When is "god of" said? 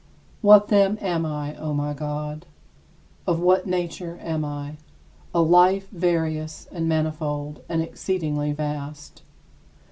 1.93-3.39